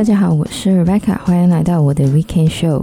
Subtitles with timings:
[0.00, 2.82] 大家好，我是 Rebecca，欢迎来到我的 Weekend Show。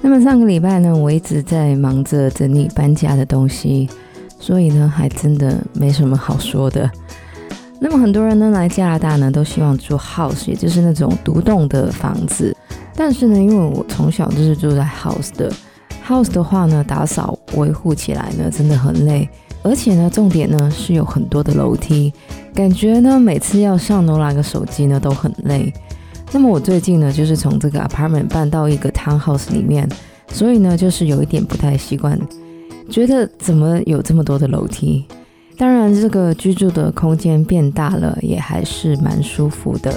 [0.00, 3.86] 那么上个礼拜呢，我一直在忙着整理搬家的东西，
[4.40, 6.90] 所以呢，还真的没什么好说的。
[7.78, 12.56] 那么很多人呢来加拿大呢，都希望住 house，也就是那种独栋的房子。
[12.96, 15.52] 但是呢，因为我从小就是住在 house 的
[16.08, 19.28] ，house 的话呢，打扫维护起来呢，真的很累。
[19.62, 22.12] 而且呢，重点呢是有很多的楼梯，
[22.54, 25.72] 感觉呢每次要上楼拿个手机呢都很累。
[26.30, 29.88] 那么我最近呢就是从这个 apartment 搬到一个 townhouse 里面，
[30.28, 32.18] 所以呢就是有一点不太习惯，
[32.88, 35.04] 觉得怎么有这么多的楼梯？
[35.56, 39.92] 当然，这个居住的空间变大了，也还是蛮舒服的。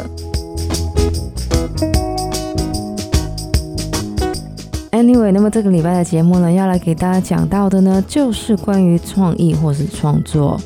[4.92, 10.60] Anyway，那么这个礼拜的节目呢，要来给大家讲到的呢，就是关于创意或是创作。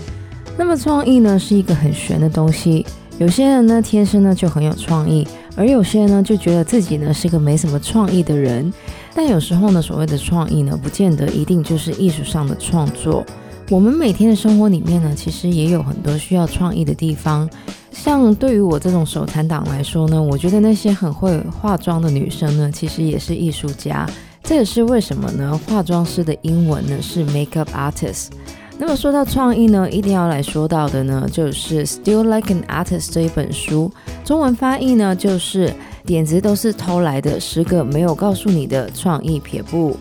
[0.62, 2.86] 那么创意呢，是一个很玄的东西。
[3.18, 8.72] 有些人呢，天生呢就很有创意，而有些人呢，就觉得自己呢是个没什么创意的人。
[9.16, 13.26] 但有时候呢，所谓的创意呢，不见得一定就是艺术上的创作。
[13.72, 17.50] 我们每天的生活里面呢，其实也有很多需要创意的地方。
[17.92, 24.08] 像对于我这种手残党来说呢，我觉得那些很会化妆的女生呢，其实也是艺术家。
[24.44, 25.60] 这也是为什么呢？
[25.68, 28.28] 化妆师的英文呢是 makeup artist。
[28.82, 33.92] 那么说到创意呢，一定要来说到的呢，就是 Still Like an Artist 这一本书。
[34.26, 35.72] 中文翻译呢，就是
[36.04, 39.96] 点子都是偷来的，十个没有告诉你的创意撇步。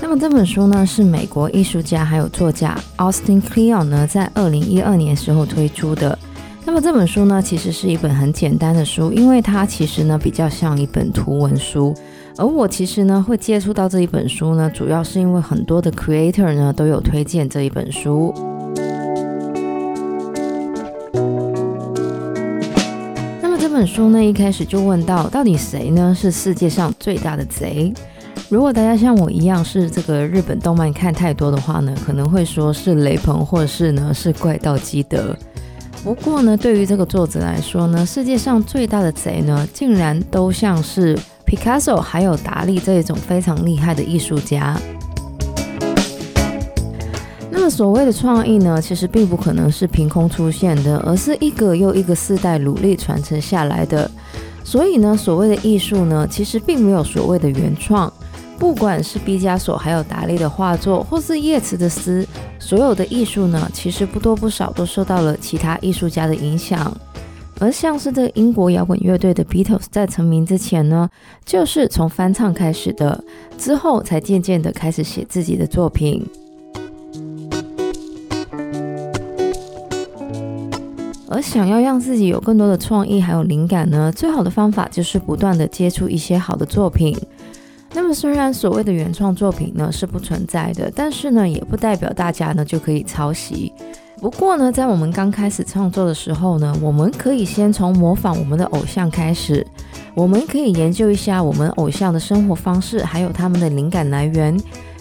[0.00, 6.16] 那么这本书呢，是美国艺术家还有作家 Austin Kleon 呢，在二零一二年时候推出的。
[6.64, 11.92] 那么这本书呢，其实是一本很简单的书，因为它其实呢比较像一本图文书。
[12.36, 18.32] 而我其实呢会接触到这一本书呢，主要是因为很多的 creator 呢都有推荐这一本书。
[23.42, 27.92] 那么这本书呢一开始就问到，到底谁呢是世界上最大的贼？
[28.48, 35.36] 如果大家像我一样是这个日本动漫看太多的话呢，可能会说是雷朋，或者是呢是怪盗基德。
[36.02, 41.16] 不过呢，对于这个作者来说呢，世界上最大的贼呢，竟然都像是
[41.50, 44.80] Picasso 还有达利这一种非常厉害的艺术家。
[47.50, 54.08] 那么所谓的创意呢，其实并不可能是凭空出现的，而是一个又一个世代努力传承下来的。
[54.62, 58.10] 所以呢，所谓的艺术呢，其实并没有所谓的原创。
[58.56, 62.24] 不管是毕加索还有达利的画作，或是叶慈的诗，
[62.60, 66.96] 所有的艺术呢，其实不多不少都受到了其他艺术家的影响。
[67.60, 71.08] 而像是这个英国摇滚乐队的 Beatles 在成名之前呢，
[71.44, 73.22] 就是从翻唱开始的，
[73.58, 76.26] 之后才渐渐的开始写自己的作品。
[81.28, 87.16] 而想要让自己有更多的创意还有灵感呢，最好的方法就是不断的接触一些好的作品。
[87.92, 93.70] 那么虽然所谓的原创作品呢是不存在的，但是呢也不代表大家呢就可以抄袭。
[94.20, 99.66] 不过呢，在我们刚开始创作的时候呢，我们可以先从模仿我们的偶像开始，
[100.14, 104.54] 我们可以研究一下我们偶像的生活方式，还有他们的灵感来源。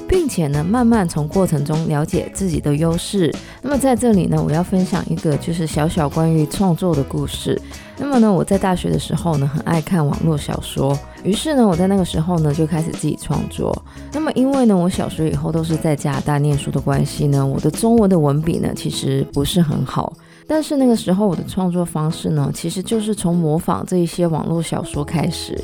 [0.09, 3.31] 并且呢，慢慢从过程中了解自己的优势。
[3.61, 7.61] 那么在这里呢，我要分享一个就是小小关于创作的故事。
[7.97, 13.71] 那么呢，我在大学的时候呢，很爱看网络小说，于是呢，我在那个时候呢，就开始自己创作。
[14.11, 20.11] 那么因为呢，我小学以后都是在加拿大念书的关系呢，我的中文的文笔呢，其实不是很好。
[20.47, 25.55] 但是那个时候我的创作方式呢，其实就是从模仿这一些网络小说开始。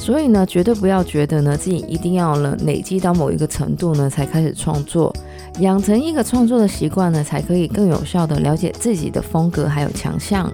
[0.00, 5.14] 所以呢，绝对不要觉得呢自己一定要了累积到某一个程度呢才开始创作，
[5.58, 10.50] 养成一个创作的习惯呢，才可以更有效地了解自己的风格还有强项。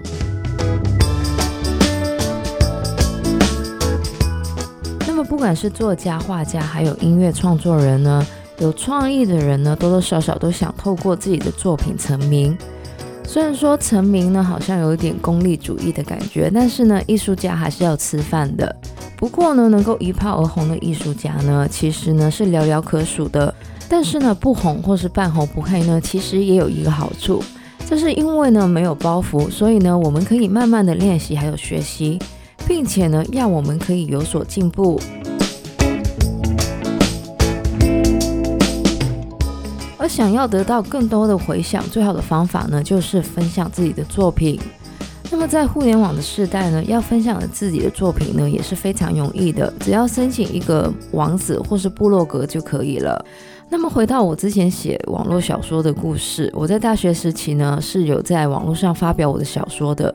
[5.07, 8.27] 那么不管是作家、画家，还有音乐创作人呢，
[8.59, 12.59] 有创意的人呢，多多少少都想透过自己的作品成名。
[13.25, 18.77] 虽然说成名呢好像有一点功利主义的感觉，但是呢，艺术家还是要吃饭的。
[19.17, 23.53] 不过呢，能够一炮而红的艺术家呢，其实呢是寥寥可数的。
[23.89, 27.43] 但是呢，不红或是半红不黑呢，其实也有一个好处，
[27.89, 32.19] 就是因为呢没有包袱，所以呢我们可以慢慢的练习还有学习，
[32.67, 35.01] 并且呢让我们可以有所进步。
[39.99, 44.61] 而想要得到更多的回响，最好的方法呢就是分享自己的作品。
[45.39, 53.23] 那么在互联网的时代呢，要分享自己的作品呢也是非常容易的，只要申请一个网址或是部落格就可以了。
[53.69, 60.13] 那么回到我之前写网络小说的故事，我在大学时期呢是有在网络上发表我的小说的。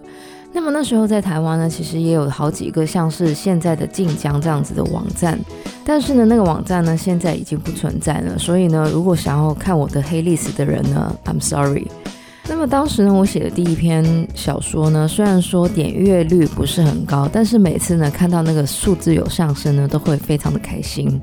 [0.54, 5.40] 那么那时候在台湾呢，其实也有好几个像是现在的晋江这样子的网站，
[5.86, 8.40] 但是呢，那个网站呢现在已经不存在了。
[8.40, 11.86] 所以呢，如果想要看我的黑历史的人呢，I'm sorry。
[12.52, 14.06] 那么当时呢，我写的第一篇
[14.36, 21.20] 小说呢，虽然说点阅率不是很高，但是每次呢看到那个数字有上升呢，都会非常的开心。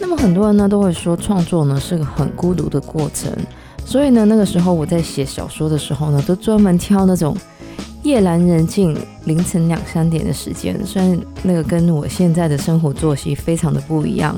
[0.00, 3.30] 那么很多人呢都会说，创作呢是个很孤独的过程。
[3.84, 7.36] 所以呢，那个时候我在写小说的时候呢，都专门挑那种
[8.02, 8.96] 夜阑人静、
[9.26, 10.84] 凌晨两三点的时间。
[10.84, 14.34] 虽然那个跟我现在的生活作息非常的不一样，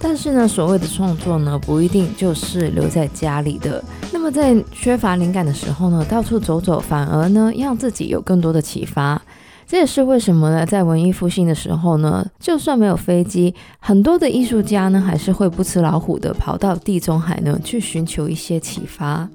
[0.00, 3.82] 但是呢，所谓的创作呢，不一定就是留在家里的。
[4.12, 9.20] 那么在缺乏灵感的时候呢，到处走走，反而呢，让自己有更多的启发。
[9.66, 10.64] 这也是为什么呢？
[10.64, 19.28] 在文艺复兴的时候呢，就算没有飞机，很多的艺术家呢，还是会不辞老虎的跑到地中海呢，去寻求一些启发。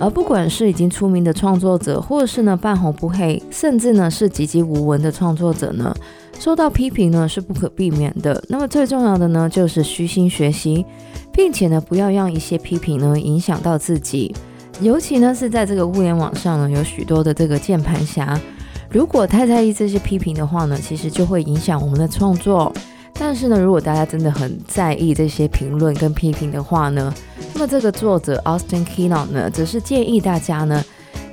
[0.00, 5.94] 而不管是已经出名的创作者，或者是呢半红不黑，甚至呢是籍籍无闻的创作者呢，
[6.38, 8.42] 受到批评呢是不可避免的。
[8.48, 10.86] 那么最重要的呢，就是虚心学习，
[11.32, 14.34] 并且呢，不要让一些批评呢影响到自己。
[14.80, 18.40] 尤其呢是在这个物联网上呢，有许多的这个键盘侠，
[18.88, 22.72] 如果太在意这些批评的话呢，其实就会影响我们的创作。
[23.18, 27.12] 但是呢，如果大家真的很在意这些评论跟批评的话呢，
[27.54, 30.82] 那么这个作者 Austin Kleon 呢，则是建议大家呢，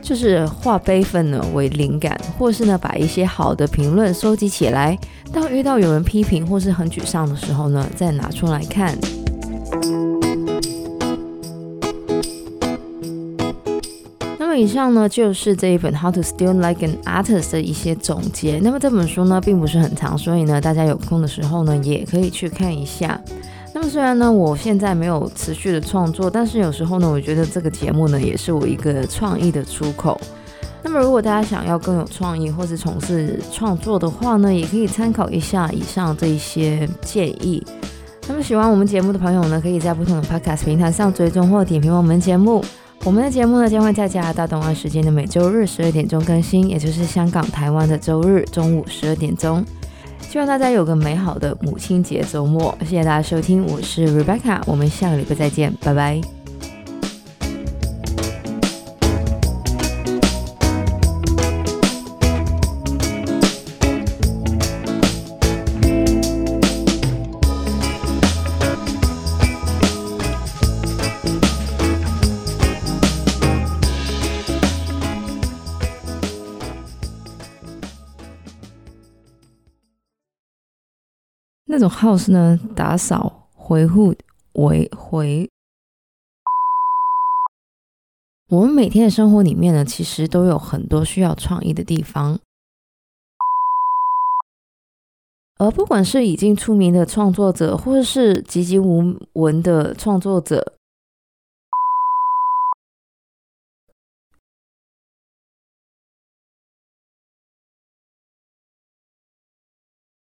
[0.01, 4.97] 就是化悲愤呢为灵感，或是呢把一些好的评论收集起来，
[5.31, 8.97] 当遇到有人批评或是很沮丧的时候呢，再拿出来看。
[14.55, 18.59] 以上呢就是这一本《How to Still Like an Artist》的一些总结。
[18.63, 23.19] 那么这本书呢并不是很长，所以呢大家有空的时候呢也可以去看一下。
[23.73, 30.19] 那么虽然呢我现在没有持续的创作，但是有时候呢我觉得这个节目呢也是我一个创意的出口。
[30.81, 37.65] 那么如果大家想要更有创意或是从事创作的话呢，也可以参考一下以上这一些建议。
[38.27, 42.63] 那么喜欢我们节目的朋友呢，可以在不同的 Podcast 平台上追踪或点评我们节目。
[43.05, 49.63] 我们的节目呢，将会在加拿大东岸时间的每周日十二点钟更新，也就是香港、台湾的周日中午十二点钟。
[50.21, 56.34] 希望大家有个美好的母亲节周末，谢谢大家收听，我是 Rebecca，我们下个礼拜再见，拜拜。
[81.77, 84.15] 这种 house 呢，打扫、维护、
[84.53, 85.49] 维回。
[88.47, 92.39] 我们每天的生活里面呢，其实都有很多需要创意的地方。
[95.57, 100.77] 而不管是已经出名的创作者，或者是籍籍无闻的创作者，